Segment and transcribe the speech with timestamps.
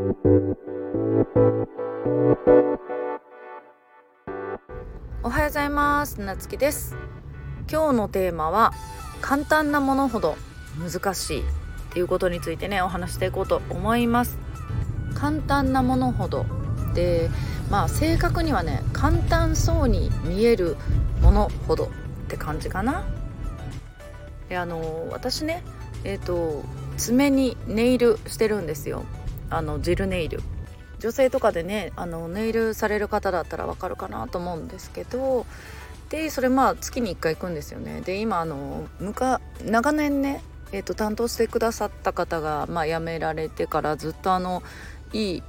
[0.00, 0.02] お
[5.28, 6.22] はようございます。
[6.22, 6.96] なつきです。
[7.70, 8.72] 今日のテーマは
[9.20, 10.38] 簡単なものほど
[10.78, 11.42] 難しいっ
[11.92, 14.38] ていうことについてねお話していこうと思います。
[15.14, 16.46] 簡単なものほど
[16.94, 17.28] で
[17.70, 20.78] まあ正確にはね簡単そうに見える
[21.20, 21.88] ものほどっ
[22.28, 23.04] て感じかな。
[24.48, 25.62] であの私ね
[26.04, 26.64] えっ、ー、と
[26.96, 29.04] 爪にネイルしてるんですよ。
[29.50, 30.40] あのジルネイル。
[30.98, 35.46] 女性とかでねあのネイルされる方だったらわかるかなと思うんですけど。
[36.10, 38.00] でそれまあ月に1回行くんですよね。
[38.00, 44.62] で今あの長年ね、えーと、担当してくださった方が、まあ、辞められてからずっとあの
[45.12, 45.42] いい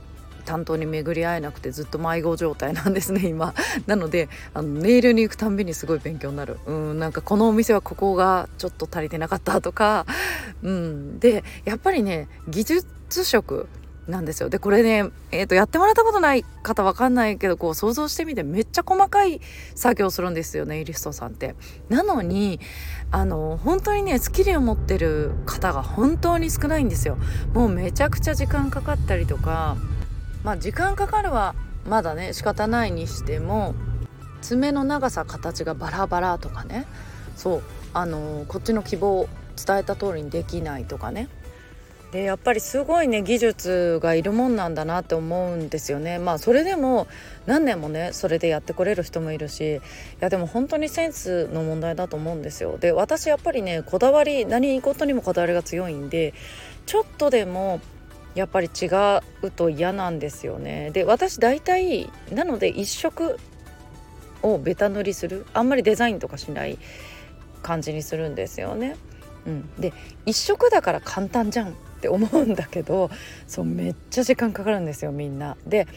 [0.45, 3.55] 担当に巡り合えなくてずっと迷子状態なんですね今。
[3.87, 6.59] なのであのネイルに行くたんびにすごい勉強になる。
[6.67, 10.05] うんなんかこのお店はここがちょっと足りてなかったとか。
[10.61, 11.19] うん。
[11.19, 13.67] でやっぱりね技術職
[14.07, 19.41] なんですよでこれね、えーと、やってもらったことない方わかんないけどこう想像してみてめっちゃ細かい
[19.75, 21.55] 作業するんですよネイリストさんって。
[21.89, 22.59] なのに
[23.11, 27.17] あの本当にねスキルを持ってる方が本当に少ないんですよ。
[27.53, 29.77] もうめちゃくちゃ時間かかったりとか
[30.43, 31.53] まあ時間かかるは
[31.87, 33.75] まだね仕方ないにしても
[34.41, 36.87] 爪の長さ形がバラバラとかね
[37.35, 39.29] そうあのこっちの希望を
[39.63, 41.27] 伝えた通りにできないとかね
[42.11, 46.19] でやっぱりすごいね技術がいるもんなんだなって思うんですよね。
[46.19, 47.07] まあそれでも
[47.45, 49.79] 何年もねそれでやってこれる人もいるしい
[50.19, 52.77] やでも本当にセンスの問題だと思うんですよ。
[52.77, 56.33] で私やっぱりねこだわり何事にもこだわりが強いんで
[56.85, 57.79] ちょっとでも
[58.35, 58.87] やっぱり違
[59.43, 60.91] うと嫌なんですよね。
[60.91, 63.39] で私大体なので一色
[64.41, 65.45] をベタ塗りする。
[65.53, 66.77] あんまりデザインとかしない
[67.61, 68.97] 感じにするんですよね。
[69.45, 69.93] うん、で
[70.25, 71.75] 一色だから簡単じゃん。
[72.01, 73.11] って思うんだけど
[73.47, 75.55] そうめっちゃ時間かかるんですよみんな。
[75.67, 75.87] で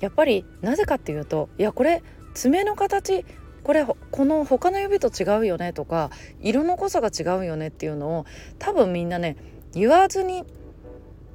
[0.00, 2.02] やっぱりなぜかっていうといやこれ
[2.34, 3.24] 爪の形
[3.64, 6.10] これこの他の指と違うよねとか
[6.42, 8.26] 色の濃さが違うよねっていうのを
[8.58, 9.38] 多分みんなね
[9.72, 10.44] 言わずに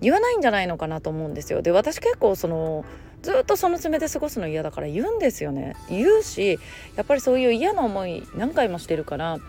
[0.02, 1.64] 言わないんじゃないのかなと思うんですよ。
[1.64, 2.86] で私結構その
[3.24, 6.60] ずっとその爪で過ごすの嫌だから言うんですよね言うし
[6.96, 9.40] やっぱりそういう嫌な思い何回もしてるから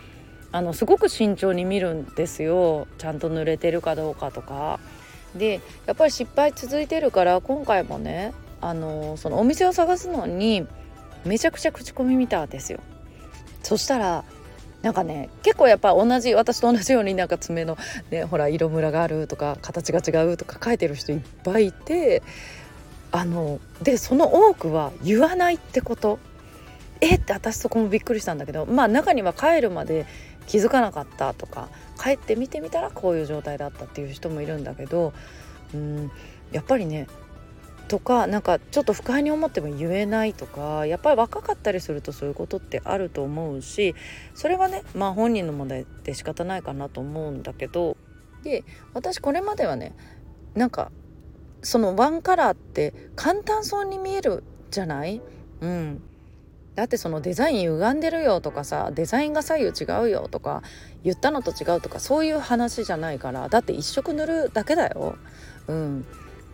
[0.52, 4.78] あのすごく慎重に見るんですよちゃんと濡れてるかどうかとか。
[5.34, 10.66] でやっぱり失敗続いてるから今回もねあのそのお店を探すのに
[11.24, 12.80] めちゃくちゃ口コミ見たんですよ。
[13.62, 14.24] そしたら
[14.82, 17.78] なんかね結構やっぱ同じ私と同じようになんか爪の、
[18.10, 22.22] ね、ほら色ムラがあるとか形が違うとか書いてる人いっぱいいて
[23.10, 26.18] あのでその多くは言わないってこと
[27.00, 27.14] え？
[27.14, 30.06] って私そこもびっくりしたんだけどまあ中には帰るまで
[30.46, 31.68] 気づかなかったとか
[32.02, 35.12] 帰って見てみたらこういう状態だったっていう人もいるんだけど
[35.74, 36.10] うん
[36.50, 37.06] やっぱりね
[37.88, 43.94] とかなんかちょっと不快に思っても言えないとかやっぱり若かったりするとそういうことってあると思うし
[44.34, 47.96] それはねまあ本人の問題で仕方ないかなと思うんだけど
[48.42, 48.64] で
[48.94, 49.94] 私これまではね
[50.54, 50.90] なんか
[51.62, 55.20] そのワンカラーって簡単そうに見えるじゃない？
[55.60, 56.02] うん。
[56.74, 60.62] だってそのデザイン歪んでるよとかさデザインが左右違うよとか
[61.04, 65.16] 言ったのと違うとかそういう話じゃないからだって一色塗るだけだよ。
[65.68, 66.06] うん、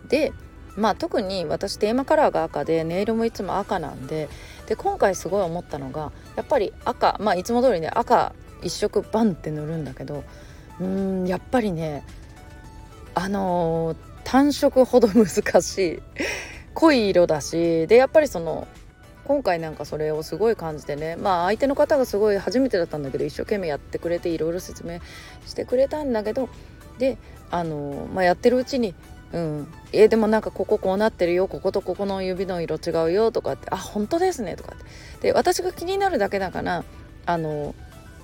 [0.09, 0.33] で
[0.77, 4.29] まあ特に私テーマカラーが赤でネイルもいつも赤なんで
[4.67, 10.25] で今回すごい思ったのがやっぱり赤まあいつも通りね赤一色バンって塗るんだけど
[10.81, 12.05] うんやっぱりね
[13.15, 15.27] あのー、単色ほど難
[15.63, 16.03] しい
[16.75, 18.69] 濃い色だしでやっぱりその
[19.29, 25.01] 今回なんかそれをすごい感じてねまあ相手の方がすごい初めてだったんだけど一生懸命やってくれていろいろ説明
[25.45, 26.49] してくれたんだけど
[26.97, 27.19] で
[27.51, 28.95] あの、まあ、やってるうちに
[29.35, 34.79] うん、えー、でもなんかこここうなってるよこことここの指の色違うよとかってあ本当ですねとかっ
[35.21, 35.29] て。
[35.29, 36.83] で私が気になるだけだから
[37.27, 37.75] あの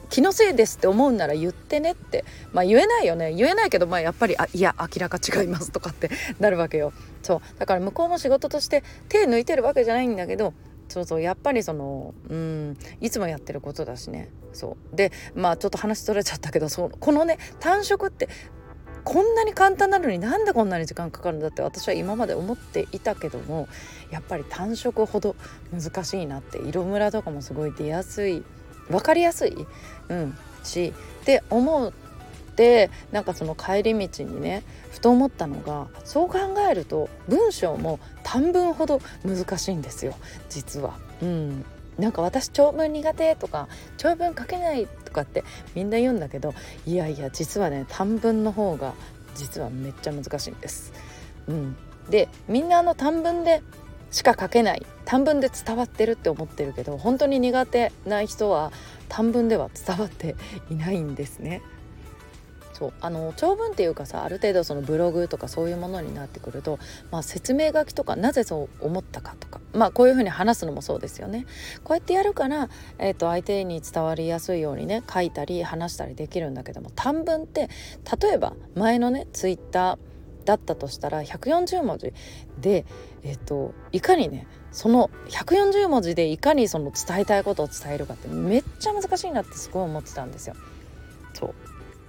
[0.09, 3.35] 気のせいですって思うなら言ってねってまあ言えないよね。
[3.35, 6.09] 言えないけどまあやっぱりあいや明らか違いますとかって
[6.41, 6.95] なるわけよ。
[7.23, 7.59] そう。
[7.59, 10.55] だから向こうも仕事として手抜いてるわけじゃないんだけど
[10.95, 14.31] そうそうやっぱりそのうんいつもやってることだしね。
[14.53, 14.97] そう。
[14.97, 18.29] でまあちょっと話取れちゃったけどそこのね単色って
[19.03, 23.67] こんなに簡単なのになんでこんなに時間かかるんだって私は今まで思っていたけども
[24.13, 25.35] やっぱり単色ほど
[25.73, 28.45] 難しいなって色ムラとかもすごい出やすい
[28.89, 29.67] 分かりやすい、
[30.11, 31.93] うん、しって思っ
[32.55, 34.63] てなんかその帰り道にね
[34.93, 36.39] ふと思ったのがそう考
[36.71, 37.99] えると文章も
[38.35, 40.17] 短文ほど難しいんですよ
[40.49, 40.99] 実は。
[41.23, 41.65] うん
[41.97, 45.45] なんか私長文苦手とか長文書けないとかって
[45.77, 46.53] みんな言うんだけど
[46.85, 48.95] いやいや実はね短文の方が
[49.37, 50.93] 実はめっちゃ難しいんです。
[51.47, 51.77] うん、
[52.11, 53.63] でみんなあの短文で
[54.11, 58.73] しか書けない短文で伝わってるって思ってるけど本当に苦手な人は
[59.09, 60.35] 短文では伝わって
[60.71, 61.63] いないんですね。
[62.75, 66.81] そうあの長文っていうかさある程度そのブログとかそういうものになってくると、
[67.13, 71.47] まあ、説明書きとかなぜそう思ったかとか、まあ、こういうふうに話すのもそうですよね。
[71.85, 72.69] こうやってやるから、
[72.99, 77.69] えーと、相手に伝わりやすいようにね書いたり話したりできるんだけども短文って
[78.21, 79.99] 例えば前のねツイッター
[80.45, 82.13] だったとしたら140文字
[82.61, 82.85] で、
[83.23, 90.57] えーと、いかにねその140文字でいかにその伝えたいことを伝えるかってめっちゃ難しいなってすごい思ってたんですよ。
[91.35, 91.55] そう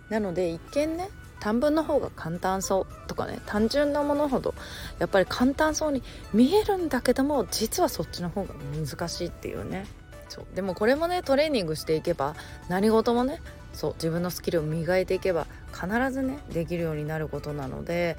[0.10, 1.10] なので一見ね
[1.40, 4.56] 短文の方が簡単そうとかね単純なものほど
[5.00, 6.02] やっぱり簡単そうに
[6.34, 9.86] 見えるんだけども実はそっちの方が難しいっていうね。
[10.28, 10.46] そう。
[10.56, 12.36] でもこれもねトレーニングしていけば
[12.68, 13.42] 何事もね
[13.74, 18.18] そう自分のスキルを磨いていけば必ずねできるようになることなので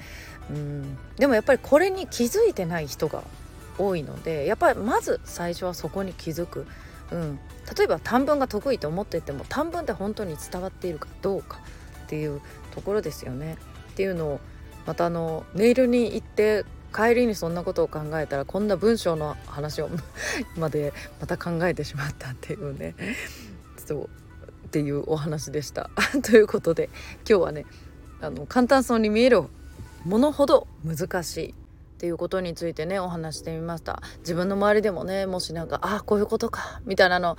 [0.49, 0.97] うん。
[1.17, 3.23] でもやっぱりこれに気づいてない人が
[3.77, 6.65] 多いのでやっぱりまず最初はそこに気づく、
[7.11, 7.39] うん、
[7.77, 11.59] 例えば短文が得意と思ってても短文って本当に伝わっているかどうか。
[12.07, 12.41] っていう
[12.73, 13.57] ところですよね。
[13.91, 14.39] っていうのを
[14.85, 16.63] またあのメールに行って
[16.95, 19.89] 帰りにそんなことを考えたらこんな文章の話を
[20.57, 22.95] までまた考えてしまったっていうね
[23.75, 24.09] そう
[24.65, 25.89] っていうお話でした。
[26.23, 26.89] ということで
[27.29, 27.65] 今日はね
[28.21, 29.43] あの簡単そうに見える
[30.05, 37.37] ものほど難しいっていうことについてねお話してみました自分の周りでもねもしなんかあこういうことかみたいなの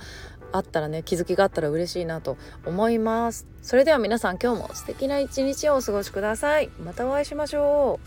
[0.51, 3.47] あったらね気づきがあったら嬉しいなと思います。
[3.61, 6.69] それでは皆さん今日も素敵な一日をお過ごしください。
[6.83, 7.99] またお会いしましょ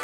[0.00, 0.03] う。